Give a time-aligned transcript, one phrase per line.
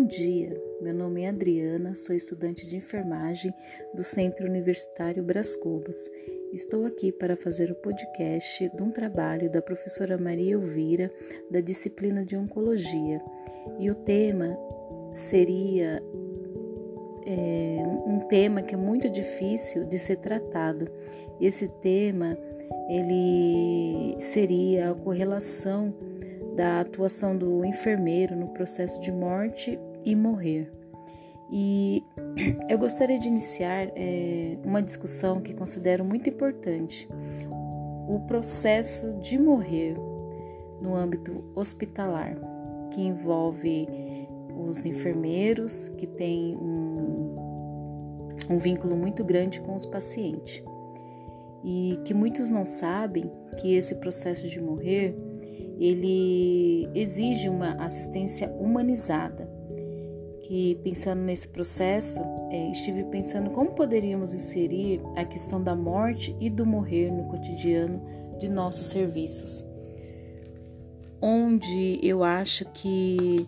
[0.00, 3.52] Bom dia, meu nome é Adriana, sou estudante de enfermagem
[3.92, 6.10] do Centro Universitário Bras Cubas.
[6.54, 11.12] Estou aqui para fazer o podcast de um trabalho da professora Maria Elvira,
[11.50, 13.20] da disciplina de Oncologia.
[13.78, 14.56] E o tema
[15.12, 16.02] seria
[17.26, 20.90] é, um tema que é muito difícil de ser tratado.
[21.38, 22.38] Esse tema
[22.88, 25.94] ele seria a correlação
[26.56, 30.72] da atuação do enfermeiro no processo de morte e morrer.
[31.50, 32.04] E
[32.68, 37.08] eu gostaria de iniciar é, uma discussão que considero muito importante:
[38.08, 39.96] o processo de morrer
[40.80, 42.36] no âmbito hospitalar,
[42.92, 43.88] que envolve
[44.68, 47.36] os enfermeiros que têm um,
[48.48, 50.62] um vínculo muito grande com os pacientes.
[51.62, 55.14] E que muitos não sabem que esse processo de morrer
[55.78, 59.59] ele exige uma assistência humanizada.
[60.50, 62.18] Que pensando nesse processo,
[62.50, 68.02] é, estive pensando como poderíamos inserir a questão da morte e do morrer no cotidiano
[68.36, 69.64] de nossos serviços,
[71.22, 73.46] onde eu acho que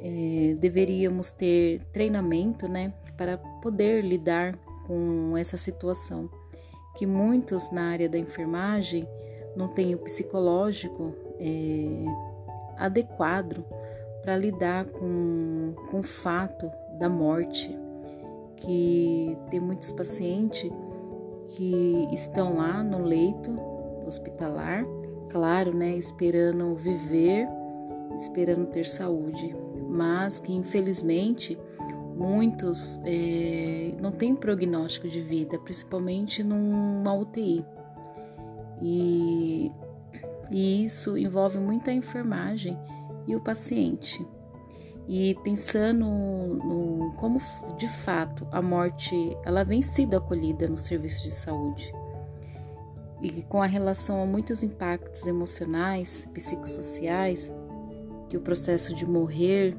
[0.00, 4.56] é, deveríamos ter treinamento, né, para poder lidar
[4.86, 6.30] com essa situação,
[6.96, 9.06] que muitos na área da enfermagem
[9.54, 12.06] não têm o psicológico é,
[12.78, 13.62] adequado
[14.26, 17.78] para lidar com, com o fato da morte,
[18.56, 20.68] que tem muitos pacientes
[21.46, 23.56] que estão lá no leito
[24.04, 24.84] hospitalar,
[25.30, 27.46] claro, né, esperando viver,
[28.16, 29.54] esperando ter saúde,
[29.88, 31.56] mas que infelizmente
[32.16, 37.64] muitos é, não têm prognóstico de vida, principalmente numa UTI.
[38.82, 39.70] E
[40.50, 42.78] e isso envolve muita enfermagem
[43.26, 44.26] e o paciente.
[45.08, 47.38] E pensando no, como
[47.76, 49.14] de fato a morte
[49.44, 51.92] ela vem sido acolhida no serviço de saúde
[53.22, 57.52] e com a relação a muitos impactos emocionais, psicossociais
[58.28, 59.76] que o processo de morrer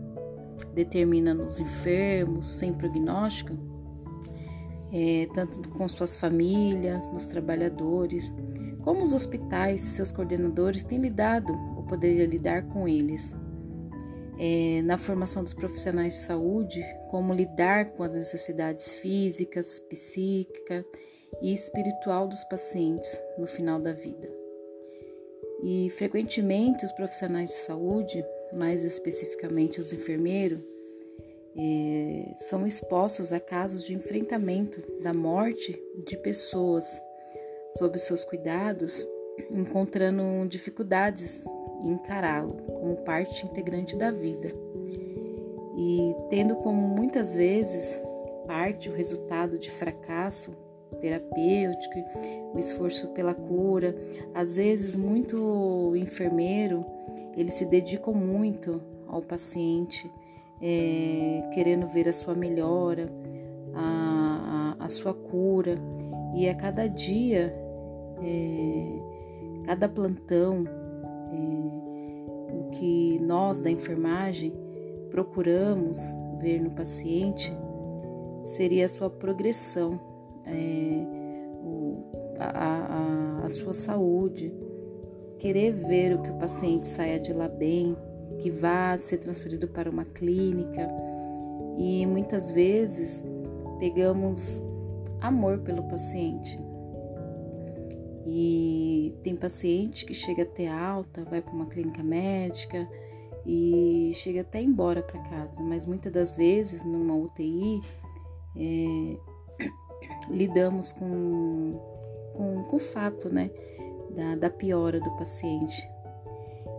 [0.74, 3.54] determina nos enfermos sem prognóstico,
[4.92, 8.34] é, tanto com suas famílias, nos trabalhadores,
[8.82, 11.54] como os hospitais, seus coordenadores têm lidado
[11.88, 13.34] ou poderiam lidar com eles?
[14.40, 20.86] É, na formação dos profissionais de saúde, como lidar com as necessidades físicas, psíquica
[21.42, 24.30] e espiritual dos pacientes no final da vida.
[25.64, 30.60] E frequentemente os profissionais de saúde, mais especificamente os enfermeiros,
[31.58, 37.02] é, são expostos a casos de enfrentamento da morte de pessoas
[37.76, 39.08] sob seus cuidados,
[39.52, 41.44] encontrando dificuldades
[41.82, 44.52] em encará-lo como parte integrante da vida.
[45.76, 48.02] E tendo como muitas vezes
[48.48, 50.52] parte o resultado de fracasso
[51.00, 51.96] terapêutico,
[52.56, 53.96] o esforço pela cura,
[54.34, 56.86] às vezes muito enfermeiro,
[57.36, 60.10] ele se dedica muito ao paciente,
[60.62, 63.12] é, querendo ver a sua melhora,
[63.76, 65.78] a, a, a sua cura,
[66.34, 67.54] e a cada dia
[68.24, 69.00] é,
[69.66, 70.64] cada plantão,
[71.32, 74.54] é, o que nós da enfermagem
[75.10, 76.00] procuramos
[76.40, 77.52] ver no paciente
[78.44, 80.00] seria a sua progressão,
[80.46, 81.06] é,
[81.64, 82.04] o,
[82.40, 84.54] a, a, a sua saúde,
[85.38, 87.96] querer ver o que o paciente saia de lá bem,
[88.40, 90.90] que vá ser transferido para uma clínica.
[91.78, 93.24] E muitas vezes
[93.80, 94.62] pegamos
[95.22, 96.60] amor pelo paciente,
[98.30, 102.86] e tem paciente que chega até alta, vai para uma clínica médica
[103.46, 107.82] e chega até embora para casa, mas muitas das vezes numa UTI
[108.54, 109.18] é,
[110.30, 111.80] lidamos com,
[112.36, 113.50] com, com, o fato né,
[114.14, 115.90] da, da piora do paciente.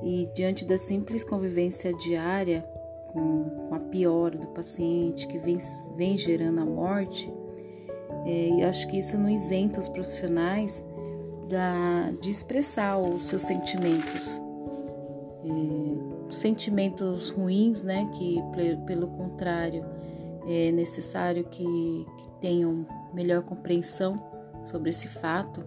[0.03, 2.61] E diante da simples convivência diária
[3.11, 5.57] com, com a piora do paciente que vem,
[5.97, 7.33] vem gerando a morte,
[8.27, 10.85] é, acho que isso não isenta os profissionais
[11.49, 14.41] da, de expressar os seus sentimentos.
[16.31, 18.09] Sentimentos ruins, né?
[18.15, 18.39] Que
[18.87, 19.85] pelo contrário
[20.47, 24.17] é necessário que, que tenham melhor compreensão
[24.65, 25.65] sobre esse fato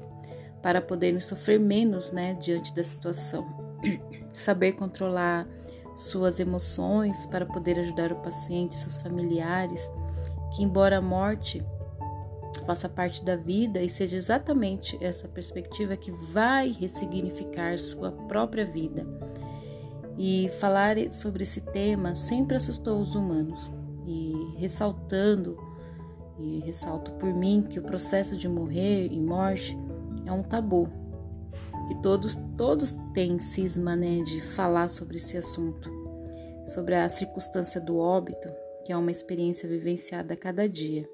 [0.62, 2.36] para poderem sofrer menos, né?
[2.36, 3.46] Diante da situação.
[4.34, 5.48] Saber controlar
[5.96, 9.92] suas emoções para poder ajudar o paciente, seus familiares,
[10.54, 11.64] que embora a morte
[12.66, 19.06] faça parte da vida e seja exatamente essa perspectiva que vai ressignificar sua própria vida.
[20.18, 23.72] E falar sobre esse tema sempre assustou os humanos,
[24.06, 25.58] e ressaltando,
[26.38, 29.78] e ressalto por mim que o processo de morrer e morte
[30.26, 30.90] é um tabu.
[31.90, 35.90] E todos, todos têm cisma né, de falar sobre esse assunto,
[36.68, 38.50] sobre a circunstância do óbito,
[38.86, 41.08] que é uma experiência vivenciada a cada dia.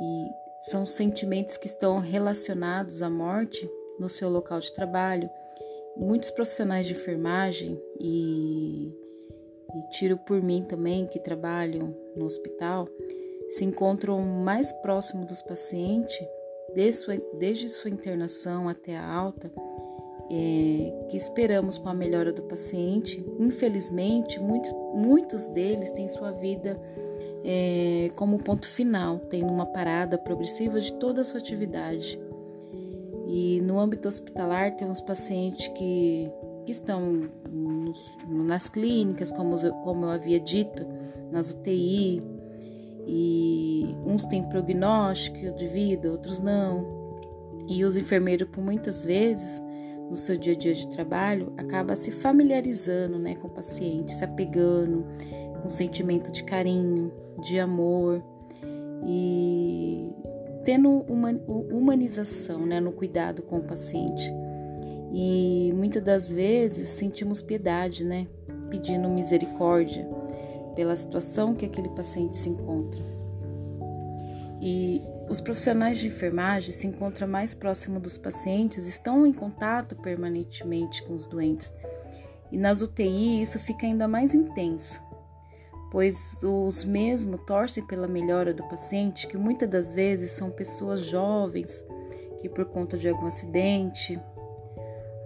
[0.00, 5.28] E são sentimentos que estão relacionados à morte no seu local de trabalho.
[5.96, 8.92] Muitos profissionais de enfermagem e,
[9.74, 12.88] e tiro por mim também, que trabalham no hospital,
[13.50, 16.26] se encontram mais próximo dos pacientes
[16.74, 19.52] desde sua, desde sua internação até a alta,
[20.30, 23.24] é, que esperamos com a melhora do paciente.
[23.38, 26.80] Infelizmente, muitos, muitos deles têm sua vida
[27.44, 32.18] é, como ponto final, tendo uma parada progressiva de toda a sua atividade.
[33.26, 36.30] E no âmbito hospitalar, temos pacientes que,
[36.64, 40.86] que estão nos, nas clínicas, como, como eu havia dito,
[41.30, 42.22] nas UTI,
[43.06, 47.04] e uns têm prognóstico de vida, outros não.
[47.68, 49.62] E os enfermeiros, por muitas vezes,
[50.08, 54.24] no seu dia a dia de trabalho, acaba se familiarizando né, com o paciente, se
[54.24, 55.04] apegando
[55.60, 58.22] com sentimento de carinho, de amor
[59.04, 60.12] e
[60.64, 64.32] tendo uma humanização né, no cuidado com o paciente.
[65.12, 68.26] E muitas das vezes sentimos piedade, né,
[68.70, 70.08] pedindo misericórdia
[70.74, 73.00] pela situação que aquele paciente se encontra.
[74.60, 81.02] E os profissionais de enfermagem se encontram mais próximo dos pacientes, estão em contato permanentemente
[81.02, 81.72] com os doentes.
[82.50, 85.00] E nas UTI isso fica ainda mais intenso,
[85.94, 91.86] pois os mesmos torcem pela melhora do paciente, que muitas das vezes são pessoas jovens
[92.40, 94.20] que por conta de algum acidente,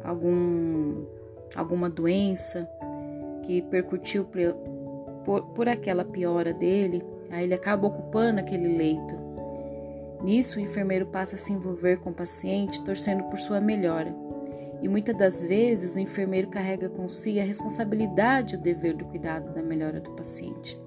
[0.05, 1.07] algum,
[1.57, 2.69] alguma doença
[3.47, 4.27] que percutiu
[5.25, 9.15] por, por aquela piora dele, aí ele acaba ocupando aquele leito.
[10.23, 14.15] Nisso, o enfermeiro passa a se envolver com o paciente, torcendo por sua melhora.
[14.81, 19.05] E muitas das vezes o enfermeiro carrega com si a responsabilidade e o dever do
[19.05, 20.81] cuidado da melhora do paciente.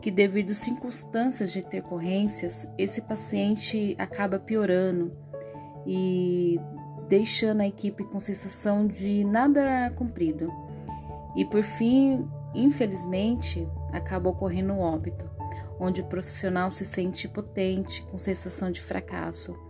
[0.00, 5.12] Que devido às circunstâncias de intercorrências, esse paciente acaba piorando
[5.84, 6.60] e
[7.08, 10.52] deixando a equipe com sensação de nada cumprido.
[11.34, 15.28] E por fim, infelizmente, acaba ocorrendo o óbito,
[15.80, 19.65] onde o profissional se sente impotente, com sensação de fracasso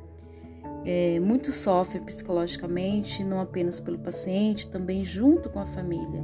[0.89, 6.23] é, muito sofre psicologicamente, não apenas pelo paciente, também junto com a família.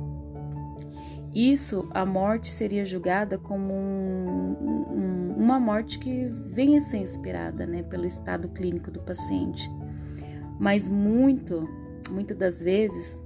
[1.35, 4.57] Isso, a morte seria julgada como um,
[4.89, 9.69] um, uma morte que venha a ser inspirada né, pelo estado clínico do paciente.
[10.61, 11.69] Mas muito,
[12.09, 13.19] muitas das vezes,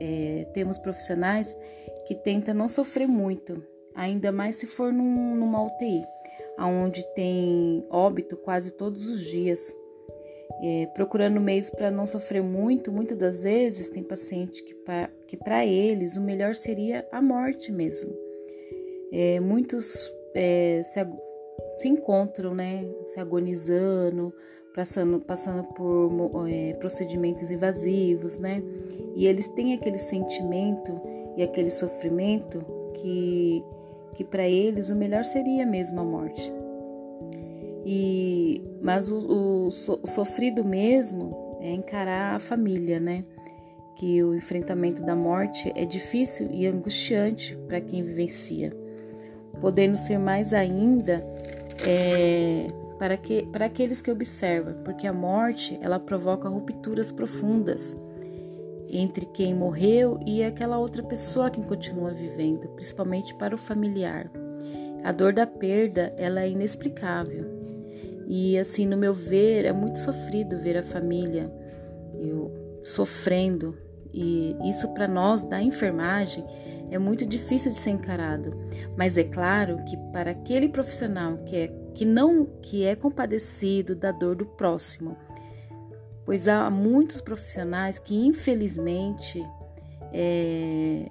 [0.00, 1.54] é, temos profissionais
[2.06, 3.62] que tentam não sofrer muito,
[3.94, 6.02] ainda mais se for num, numa UTI,
[6.58, 9.74] onde tem óbito quase todos os dias
[10.62, 14.62] é, procurando meios para não sofrer muito, muitas das vezes tem paciente
[15.26, 18.12] que para eles o melhor seria a morte mesmo.
[19.12, 21.06] É, muitos é, se,
[21.78, 24.32] se, encontram, né, se agonizando,
[24.74, 26.10] passando, passando por
[26.48, 28.62] é, procedimentos invasivos, né,
[29.14, 31.00] e eles têm aquele sentimento
[31.36, 33.62] e aquele sofrimento que,
[34.14, 36.52] que para eles o melhor seria mesmo a morte.
[37.84, 43.24] E, mas o, o, o sofrido mesmo é encarar a família, né?
[43.94, 48.76] Que o enfrentamento da morte é difícil e angustiante para quem vivencia,
[49.60, 51.24] podendo ser mais ainda
[51.86, 52.66] é,
[52.98, 57.96] para, que, para aqueles que observam, porque a morte ela provoca rupturas profundas
[58.88, 64.30] entre quem morreu e aquela outra pessoa que continua vivendo, principalmente para o familiar.
[65.04, 67.61] A dor da perda ela é inexplicável
[68.34, 71.52] e assim, no meu ver, é muito sofrido ver a família
[72.14, 73.76] eu sofrendo.
[74.10, 76.42] E isso para nós da enfermagem
[76.90, 78.56] é muito difícil de ser encarado.
[78.96, 84.10] Mas é claro que para aquele profissional que é que não que é compadecido da
[84.10, 85.14] dor do próximo,
[86.24, 89.44] pois há muitos profissionais que infelizmente
[90.10, 91.06] é,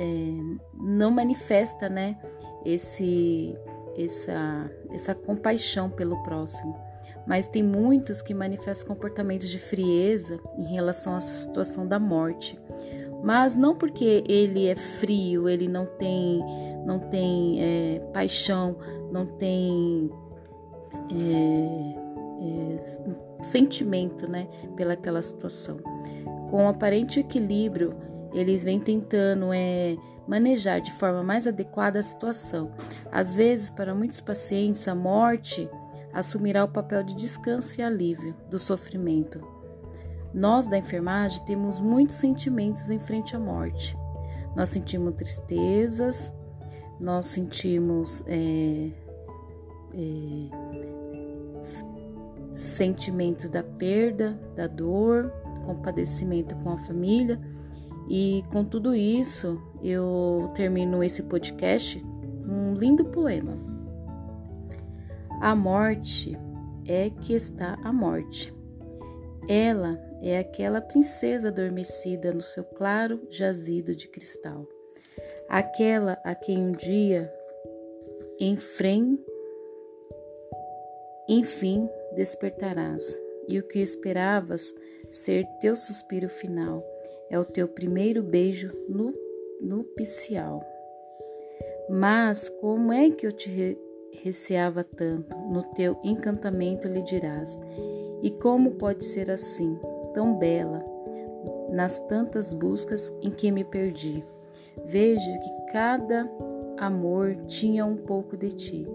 [0.00, 0.06] é,
[0.72, 2.18] não manifesta, né,
[2.64, 3.54] esse
[3.96, 6.76] essa, essa compaixão pelo próximo.
[7.26, 12.58] Mas tem muitos que manifestam comportamentos de frieza em relação a essa situação da morte.
[13.22, 16.40] Mas não porque ele é frio, ele não tem,
[16.86, 18.76] não tem é, paixão,
[19.12, 20.10] não tem
[21.12, 21.94] é,
[22.42, 25.76] é, sentimento né, pelaquela situação.
[26.50, 27.94] Com aparente equilíbrio
[28.32, 29.96] ele vem tentando é,
[30.26, 32.70] manejar de forma mais adequada a situação.
[33.10, 35.68] Às vezes, para muitos pacientes, a morte
[36.12, 39.40] assumirá o papel de descanso e alívio do sofrimento.
[40.32, 43.96] Nós da enfermagem temos muitos sentimentos em frente à morte.
[44.54, 46.32] Nós sentimos tristezas,
[46.98, 48.90] nós sentimos é,
[49.94, 50.60] é,
[52.52, 55.32] sentimento da perda, da dor,
[55.64, 57.40] compadecimento com a família.
[58.12, 62.04] E com tudo isso, eu termino esse podcast
[62.44, 63.56] com um lindo poema.
[65.40, 66.36] A morte
[66.88, 68.52] é que está a morte.
[69.48, 74.66] Ela é aquela princesa adormecida no seu claro jazido de cristal.
[75.48, 77.32] Aquela a quem um dia,
[78.40, 79.24] enfim,
[81.28, 83.16] enfim despertarás,
[83.48, 84.74] e o que esperavas
[85.12, 86.89] ser teu suspiro final
[87.30, 88.72] é o teu primeiro beijo
[89.60, 90.62] nupcial.
[91.88, 93.78] Mas como é que eu te re
[94.22, 95.36] receava tanto?
[95.48, 97.58] No teu encantamento lhe dirás.
[98.22, 99.78] E como pode ser assim,
[100.12, 100.84] tão bela,
[101.70, 104.24] nas tantas buscas em que me perdi?
[104.84, 106.28] Vejo que cada
[106.76, 108.86] amor tinha um pouco de ti,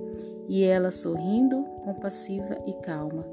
[0.48, 3.26] e ela sorrindo, compassiva e calma.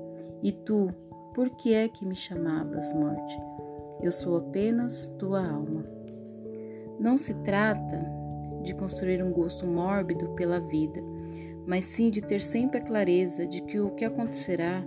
[0.43, 0.89] E tu,
[1.35, 3.37] por que é que me chamavas, morte?
[4.03, 5.85] Eu sou apenas tua alma.
[6.99, 8.05] Não se trata
[8.63, 11.01] de construir um gosto mórbido pela vida,
[11.67, 14.85] mas sim de ter sempre a clareza de que o que acontecerá,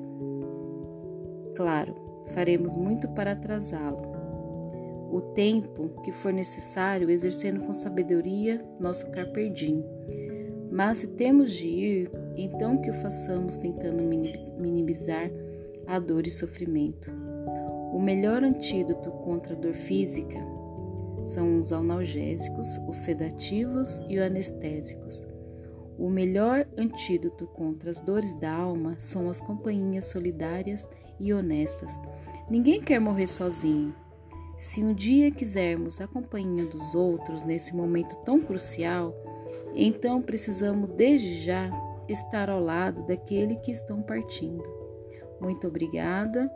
[1.55, 1.95] claro,
[2.33, 4.13] faremos muito para atrasá-lo.
[5.11, 9.85] O tempo que for necessário, exercendo com sabedoria nosso carpe diem.
[10.69, 15.31] Mas se temos de ir, então que o façamos tentando minimizar
[15.87, 17.24] a dor e sofrimento.
[17.95, 20.37] O melhor antídoto contra a dor física
[21.27, 25.23] são os analgésicos, os sedativos e os anestésicos.
[25.97, 30.89] O melhor antídoto contra as dores da alma são as companhias solidárias
[31.21, 31.97] e honestas.
[32.49, 33.95] Ninguém quer morrer sozinho.
[34.57, 39.15] Se um dia quisermos a companhia dos outros nesse momento tão crucial,
[39.73, 41.71] então precisamos desde já
[42.09, 44.65] estar ao lado daquele que estão partindo.
[45.39, 46.51] Muito obrigada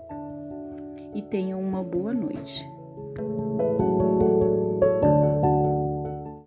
[1.13, 2.69] e tenham uma boa noite.